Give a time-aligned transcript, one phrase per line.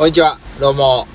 [0.00, 0.38] こんにちは。
[0.58, 1.06] どうも、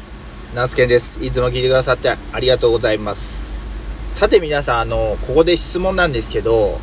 [0.54, 1.18] ナスケンです。
[1.26, 3.68] いつも聞いてくださってありがとうございます。
[4.12, 6.80] さて皆さん、あの、ここで質問なんですけど、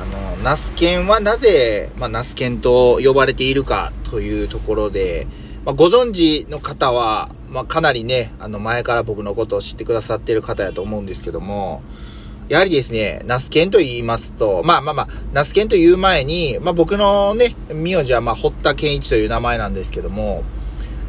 [0.00, 5.26] あの、ナスケンはなぜ、まあ、ナスケンと呼ばれているかというところで、
[5.66, 11.82] まあ、ご存知の方は、まあ、かなりね、あの、前から僕のことを知ってくださってる方やと思うんですけども、
[12.48, 20.44] やはりですね、ナスケンと言いますと、まあまあまあ、ナスケンという前に、まあ僕のね、名字はまあ、堀田健一という名前なんですけども、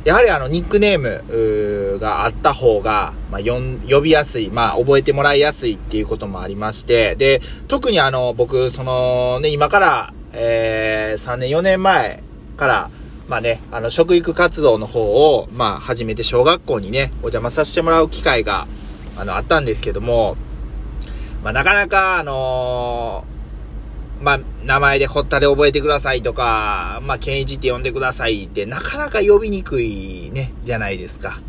[0.03, 12.23] やはりあの、ニックネームーがあった方が、まあ、呼びやすい、まあ、覚えてもらいやすいっていうこともありまして、で、特にあの、僕、そのね、今から、えー、3年、4年前
[12.57, 12.89] から、
[13.27, 15.03] まあね、あの、食育活動の方
[15.35, 18.67] を、まあ、始めて小学校にね、お邪魔させてもらう機会が、
[19.17, 20.35] あの、あったんですけども、
[21.43, 23.30] まあ、なかなか、あのー
[24.21, 31.39] まあ、名前で堀田で覚えてくださいとか、まあ、健一って呼んでくださいって、なかなか呼びにくいね、じゃないですか。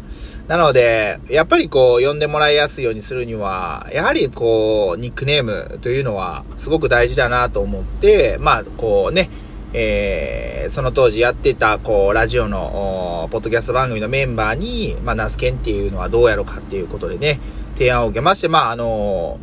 [0.48, 9.28] なので、やっぱりこう、呼んでもらいやすいようにするには、やはりこう、ニックネームというのは、すごく大事だなと思って、まあ、こうね、
[9.74, 17.38] えー、その当時やってた、こう、ラジオの、ポッドキャスト番組のメンバーに、まあ、ナスケンっていうのはどうやろうかっていうことでね、
[17.74, 19.38] 提案を受けまして、まあ、あの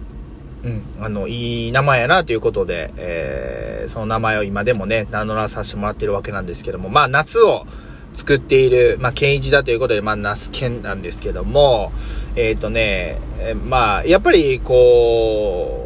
[0.63, 7.65] うん、あの、いい名前やなということで、えー、その名前を今でもね、名乗らさせてもらってるわけなんですけども、まあ、夏を
[8.13, 11.91] 作っている、まあ、健一だということで、まあ、ナスケンなんですけども、
[12.35, 15.85] えっ、とね、えーまあ、やっぱり、こ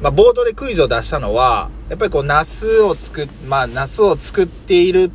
[0.00, 5.10] う、まあ、冒頭でクイズを出したのは、やっぱりこう、ナスを作、まあ、ナスを作っているっ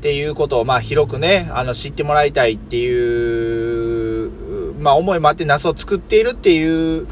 [0.00, 3.73] ていうことを、まあ、広くね、あの、知ってもらいたいっていう、
[4.84, 7.06] まあ、思いもあって、ナスを作っているっていう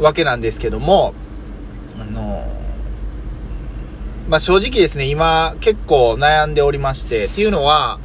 [0.00, 1.14] わけなんですけども、
[2.00, 2.44] あの、
[4.28, 8.00] まあ、正直ですね、今、結構悩んでおりまして、っていうのは、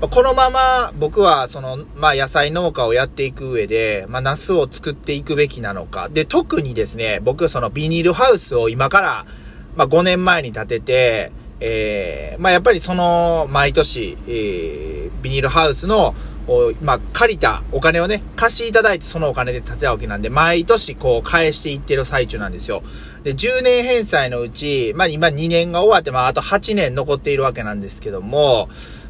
[0.00, 6.08] このまま僕はその、まあ野菜農家をやっていく上で、まあナスを作っていくべきなのか。
[6.08, 9.26] で、特にですね、僕そのビニールハウスを今から、
[9.74, 16.14] まあ5年前に建てて、えー、まあやっぱりその、毎年、えー、ビニールハウスの、
[16.48, 22.82] おまあ借りたお金をね、貸しいただいてそのお金で建てたわけなんで、毎年こう返していってる最中なんですよ。
[23.22, 28.68] で、10年返済のうち、まあ今2年が終わって、まああと8年残っているわけなんですけども、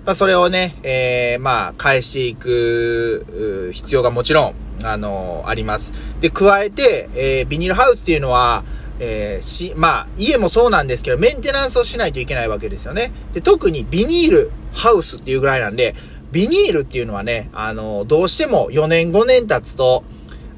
[0.09, 5.93] まあ、それをね、えー、まあ、返していく、必要がもちろん、あのあります。
[6.23, 8.65] で、加えて、えー、ビニールハウスっていうのは、
[9.01, 13.13] えー、し、まあ、家もそうなんですけど、メンテナンスをしないといけないわけですよね。
[13.35, 15.95] で、特にビニールハウスっていうぐらいなんで、
[16.33, 20.05] ビニールっていうのはね、あのどうしても4年5年経つと、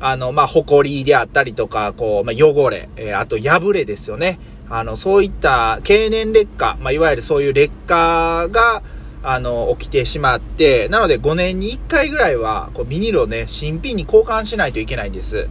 [0.01, 4.39] あの、まあ、埃であったりとか、こう、まあ、汚れ、えー、あと破れですよね。
[4.69, 8.83] あの、そういった経年劣化、まあ、いわゆるそういう劣化が、
[9.23, 15.49] あの、起きてしまって、なので5年に1回ぐらいは、こう、ビニールをね、新品に交換しないといけないんです。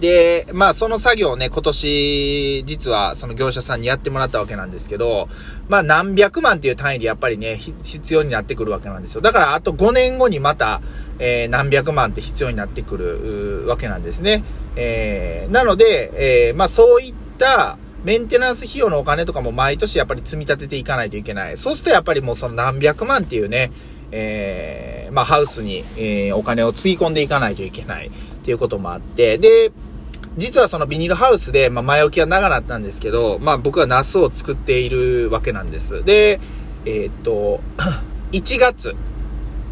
[0.00, 5.28] で、まあ、その作業をね、今年、実は、その業者さんにやってもらったわけなんですけど、
[5.68, 9.20] まあ、何百万っていう単位でやっぱりね、必要になってくるわけなんですよ。
[9.20, 10.80] だから、あと5年後にまた、
[11.18, 14.42] えー、何百万って必要になってくる、わけなんですね。
[14.76, 21.56] えー、なので、えー、まあ、そういった、メンテナンス費用のお金とかも毎年やっぱり積み立てていかないといけない。
[21.56, 23.72] そうするとやっぱりもうその何百万っていうね、
[24.12, 28.10] えー、まあハウスに、えー、お金をつぎ込んでいかないといけないっ
[28.44, 29.72] ていうこともあって、で、
[30.36, 36.04] 実はそのビニールハウスで、まあ前置きは長かったんですけど、まあ僕はナスを作っているわけなんです。
[36.04, 36.40] で、
[36.84, 37.60] えー、っと、
[38.32, 38.96] 1月、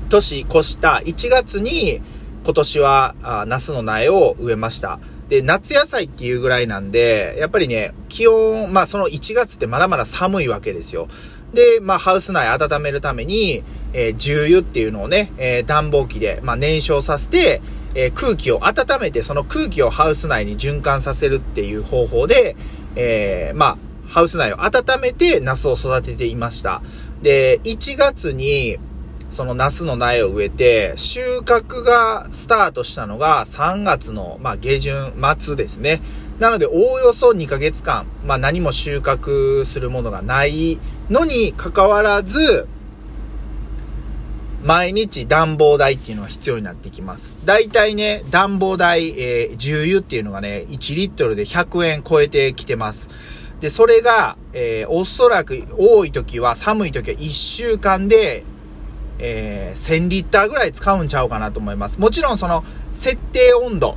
[0.08, 2.00] 年越した1月に
[2.44, 5.00] 今年はあナスの苗を植えました。
[5.28, 11.08] で、夏野菜っていうぐらいなんで、やっぱりね、気温、まあその1月ってまだまだ寒いわけですよ。
[11.54, 13.62] で、まあハウス内温めるために、
[13.94, 17.62] えー、重油っていうのをね、えー、暖房機で、まあ燃焼させて、
[17.94, 22.56] えー、空気を温めて、その空気をハウス内に循環させるっていう方法で、
[22.96, 23.76] えー、まあ、
[24.08, 26.82] ハウス内を温めてナスを育てていました。
[27.22, 28.78] で、1月に、
[29.30, 34.94] そのナスの苗を植えて、収穫がスタートしたのが3月の、まあ、下旬、
[35.38, 36.00] 末ですね。
[36.38, 40.78] なので、おおよそ2ヶ月間、まあ、何も収穫するものがない
[41.08, 42.66] のに関わらず、
[44.64, 47.36] 毎日暖房代っていうのが必要になってきます。
[47.44, 53.08] だいたいね、暖房代、えー、重油っていうのがね、1リットルで100円超えてきてます。
[53.60, 58.44] で、それが、えー、おそらく多い時は、寒い時は1週間で、
[59.18, 61.98] えー、1000リッターぐらい使うんちゃうかなと思います。
[61.98, 63.96] もちろんその、設定温度。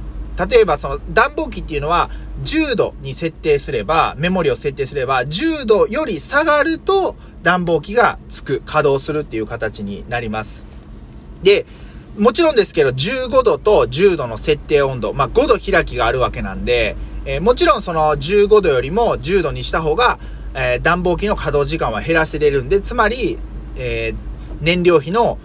[0.49, 2.09] 例えばその、暖房機っていうのは、
[2.43, 7.15] 10度に設定すれば、メモリを設定すれば、10度より下がると、
[7.45, 10.65] 暖房機がつく、稼働するっていう形になります。
[11.43, 11.67] で、
[12.17, 20.17] もちろんですけど、15度と10度の設定温度、まあ、5度開きがあるわけなんで、えー、もちろんその15度よりも10度にした方が、
[20.55, 23.37] えー、暖房機の稼働時間は減らせれるんで、つまり、
[23.77, 24.15] えー、
[24.61, 25.37] 燃料費の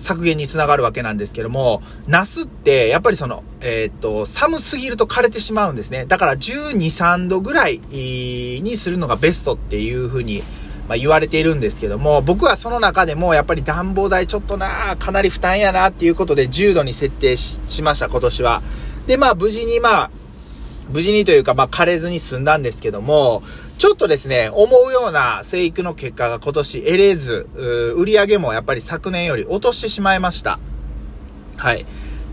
[0.00, 6.04] 削減につながるわけなんですけども、ナスって、やっぱりその、えー、っと、寒すぎると枯れてしまうんですね。
[6.06, 10.42] だから12、3度ぐらいにするのがベストっていうふうに、
[10.88, 18.62] まあ、言われているんですけども、僕はその中でもやっぱり暖房代ちょっとなかなり負担やなっていうことで10度に設定しました、今年は。
[19.06, 20.10] で、まあ無事にまあ、
[20.90, 23.42] 無事にというかまあ枯れずに済んだんですけども、
[23.76, 27.48] ちょっとですね、思うような生育の結果が今年得れず、
[27.96, 30.58] 売り上げもやっぱり昨年より落としてしまいました。
[31.58, 31.84] はい。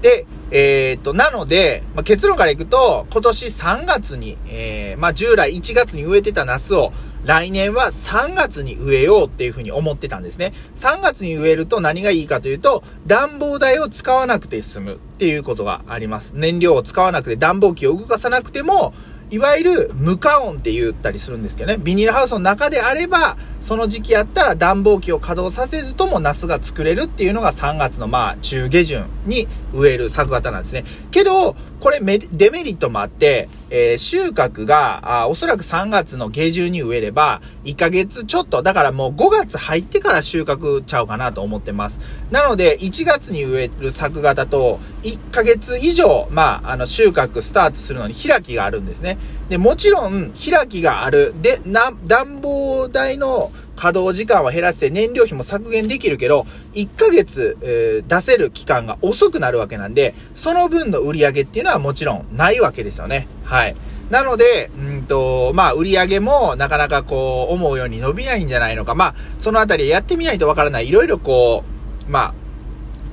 [0.02, 6.94] で、えー、っと、なので、まあ、結論からいくと、今年3月に、えー、まあ、従来1月に植えてたナスを、
[7.26, 10.54] 来年は3月に植えようっていうふうに思ってたんですね。
[10.76, 16.34] 3月に植えると何がいいかというと、暖房代を使わなくて済むっていうことがあります。
[16.36, 18.94] 燃料を使わなくて暖房機を動かさなくても、
[19.32, 21.78] いわゆる無加温って言ったりするんですけどね。
[21.80, 30.84] ビニールハウスの中であれば、その時期やったら暖房機を稼働させずともナスが作れるっていうのが3月のまあ中下旬に植える作型なんですね。
[31.10, 42.00] けど、これデメリットもあって、えー、収穫が、あおそらく3月の下旬に植えれば、1ヶ月ちょっと、だからもう5月入ってから収穫ちゃうかなと思ってます。
[42.32, 49.18] なので、1月に植える作型と、1ヶ月以上、まあ、あの、収穫スタートするのに開きがあるんですね。
[49.50, 51.34] で、もちろん、開きがある。
[51.42, 63.28] で、な、暖房代の稼働時間は減らして燃料費も削減できるけど、1ヶ月、えー、出せる期間が遅くなるわけなんで、その分の売り上げっていうのはもちろんないわけですよね。
[63.44, 63.76] はい。
[64.10, 68.94] なので、うんと、まあ、売り上げもなかなかこう、思うように伸びないんじゃないのか。
[68.94, 70.88] まあ、そのあたりやってみないとわからない。
[70.88, 71.64] いろいろこ
[72.08, 72.34] う、まあ、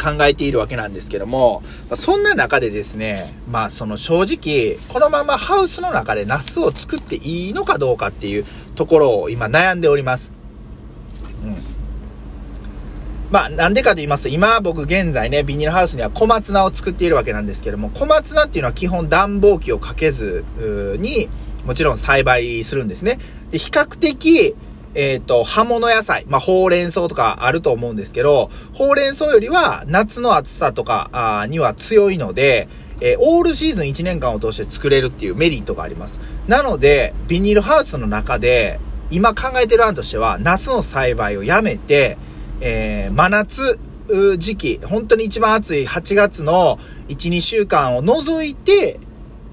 [0.02, 1.62] 考えているわけなんですけども、
[1.94, 8.44] そんな中でですね、まあその正直、このままハウスの中でナスを作っていいのかどうかっていう
[8.74, 10.32] ところを今悩んでおります。
[13.32, 20.44] まあ、なんでかと言いますと、今僕現在ね、ビニールハウスには小松菜を作っているわけなんですけども、小松菜っていうのは基本暖房機をかけず
[20.98, 21.30] に、
[21.64, 23.18] もちろん栽培するんですね。
[23.50, 24.54] で、比較的、
[24.94, 32.68] えっ、ー、と、葉物野菜、まあ、ほうれん草とかあると思うんですけど、ほうれん草よりは夏の暑さとかには強いので、
[33.00, 36.20] えー、オールシーズン1年間を通して作れるっていうメリットがあります。
[36.46, 38.78] なので、ビニールハウスの中で、
[39.10, 42.16] 今考えてる案としては、夏の栽培をやめて、
[42.60, 43.78] えー、真夏
[44.38, 46.78] 時期、本当に一番暑い8月の
[47.08, 49.00] 1、2週間を除いて、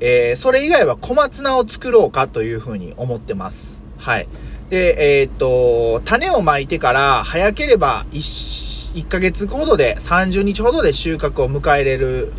[0.01, 3.83] えー、それ以外は小松菜を作ろうかというふうに思ってます。
[3.97, 4.27] はい。
[4.69, 12.31] で、えー、っと、種をまいてから早ければ 1, 1ヶ月ほどで、30日ほどで収穫を迎えれるっ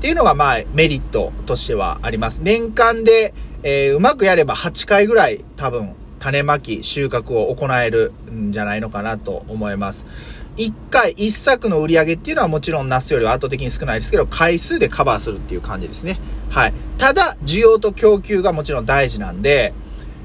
[0.00, 2.40] ていうのがまあメリットとしてはあります。
[2.42, 10.06] 年間で、えー、うまくやれば8回ぐらい多分種まき、収穫を行えるんじゃないのかなと思います。
[10.56, 16.20] 1回、1作の売り上げっていうのはもちろんナスよりは圧倒的に少ないですけど、回数でカバーするっていう感じですね。
[16.48, 16.72] はい。
[16.96, 19.74] ただ、需要と供給がもちろん大事なんで、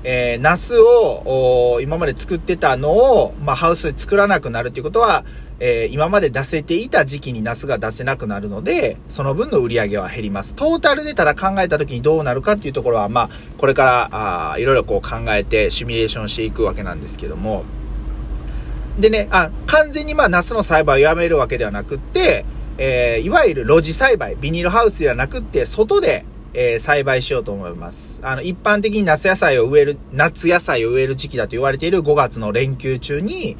[0.03, 5.25] えー、ナスを、今まで作ってたのを、まあ、ハウスで作らなくなるっていうことは、
[5.59, 10.53] えー、今まで出せていた時期にナスが出せなくなるので、その分の売り上げは減ります。
[10.53, 17.63] トータルでただ考えた時にどうなるかっていうところは、まあ、これから、あいろいろこう考えてシミュレーションしていくわけなんですけども、
[18.99, 22.45] でね、あ、完全にまあ、ナスの栽培をやめるわけではなくって、
[22.79, 28.19] えー、いわゆる露地栽培、ビニールハウスではなくって、外で、えー、栽培しようと思います。
[28.23, 33.57] あの、一般的に夏野菜を植える、夏野菜を植える時期だと言われている5月の連休中に、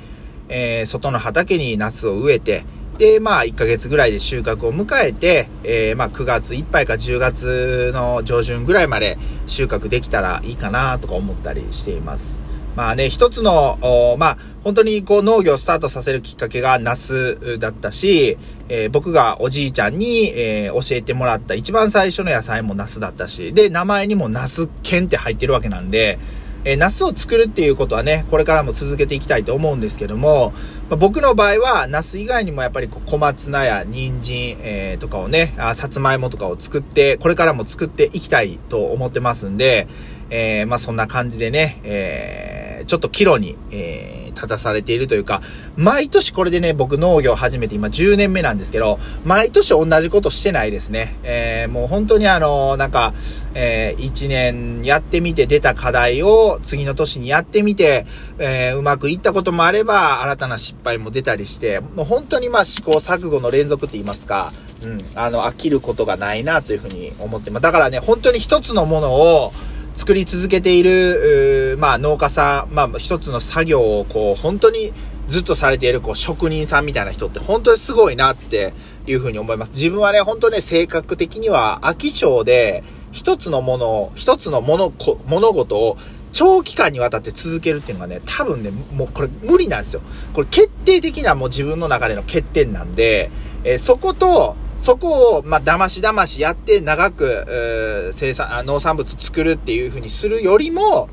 [0.50, 2.64] えー、外の畑にナスを植えて、
[2.98, 12.48] で、まあ、1ヶ月ぐらいで収穫を迎えて、えー、まあ、9月いっぱいか10月の上旬ぐらいまで収穫できたらいいかなとか思ったりしています。
[12.76, 13.78] まあね、一つの、
[14.20, 18.38] まあ、本当にこう農業をスタートさせるきっかけがナスだったし、
[18.70, 26.20] えー、僕がおじいちゃんに、えー、教えてもらった一番最初の野菜もナスだったし、で、名前にもナス犬って入ってるわけなんで、
[26.68, 30.52] えー、ナスを作るっていうことはね、これからも続けていきたいと思うんですけども、
[30.90, 39.88] まあ、僕の場合は、ナス以外にもやっぱり小松菜や人参、えー、とかをねあ、さつまいもとかを作って、これからも作っていきたいと思ってますんで、
[40.30, 45.42] えー、まあそんな感じでね、えー、ちょっとキロに、えー、立たされているというか、
[45.76, 51.16] 毎年これでね、僕農業始めて今10年目なんですけど、毎年同じことしてないですね。
[51.24, 53.14] えー、もう本当にあの、なんか、
[53.54, 58.06] えー、1年やってみて出た課題を次の年にやってみて、
[58.38, 64.52] えー、うまくいったこともあれば、新たな失敗も出たりして、もう本当にまあ試行錯誤の連続って言いますか、
[64.84, 67.64] うん、あの、飽きることがないなというふうに思ってます。
[67.64, 69.52] だからね、本当に一つのものを、
[69.98, 74.94] 作り続けている、まあ農家さん、まあ一つの作業をこう、本当に
[75.28, 78.74] ずっとされているこう職人さんみたいな人って本当にすごいなって
[79.08, 79.72] いうふうに思います。
[79.72, 84.94] 自分はね、本当ね、性格的には飽き性で、一つのものを、一つのもの、
[85.26, 85.98] 物事を
[86.32, 90.02] 長期間にわたって続けるっていうのがね、多分ね、もうこれ無理なんですよ。
[90.34, 93.32] これ決定的なもう自分の中での欠点なんで、
[93.64, 101.10] えー、そこと、そこを、まあ、騙し騙しやって長く、生産、農産物作るっていう風にするよりも、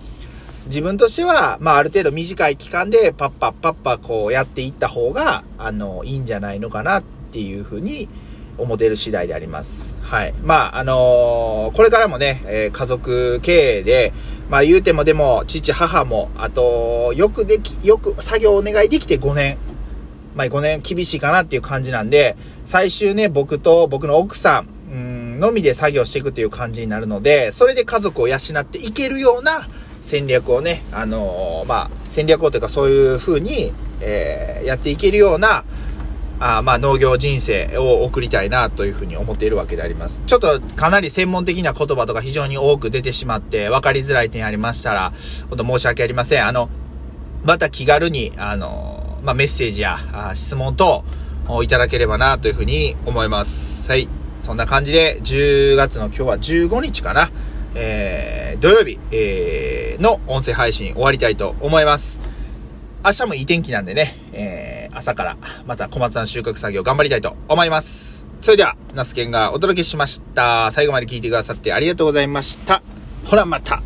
[0.67, 7.03] 自分としては、まあ、ある程度短い期間でパッパッパッパこうやっていった方が、あの、いいんじゃないのかなっ
[7.33, 8.09] ていう風に
[8.57, 9.99] 思ってる次第であります。
[10.03, 10.35] はい。
[10.43, 14.13] まあ、あのー、これからもね、えー、家族経営で、
[14.49, 19.59] まあ言うてもでも、父、母も、あと、よくでき、よく作業お願いできて5年。
[20.35, 24.75] まあ5年厳しいかなっていう感じなんで、最終ね、僕と僕の奥さん、
[25.39, 29.67] のみで作業していくという感じになるので、それで家族を養っていけるような
[30.01, 35.65] 戦略をね、あのー、まあ、戦略をというかそういう風に、えー、やっていけるような、
[36.41, 40.23] あまあ、農業人生を送りたいなというふうに思っているわけであります。
[40.27, 45.13] ちょっとかなり専門的な言葉とか非常に多く出てしまって分かりづらい点ありましたら、
[45.49, 46.47] 本当申し訳ありません。
[46.47, 46.69] あの、
[47.45, 48.94] また気軽に、あの、
[49.25, 51.03] まあ、メッセージやあ質問等
[51.63, 53.91] いただければなというふうに思います。
[53.91, 54.09] はい。
[54.43, 57.31] そんな感じで、10月の今日は15日かな。
[57.75, 62.21] えー、土曜日、えー、の音声配信終わりたいと思います。
[63.05, 68.27] 明日もいい天気なんでね、えー、朝からまた小松菜収穫作業頑張りたいと思います。
[68.43, 70.71] それでは、ナスケンがお届けしました。
[70.71, 72.83] 最後まで聞いてくださってありがとうございました。
[73.25, 73.83] ほらまた